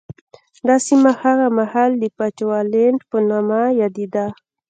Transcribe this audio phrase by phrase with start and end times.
[0.67, 4.25] دا سیمه هغه مهال د بچوالېنډ په نامه یادېده.